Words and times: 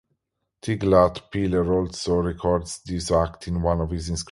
Tiglath-Pileser 0.63 1.71
also 1.71 2.15
records 2.21 2.81
this 2.83 3.11
act 3.11 3.47
in 3.47 3.61
one 3.61 3.81
of 3.81 3.91
his 3.91 4.09
inscriptions. 4.09 4.19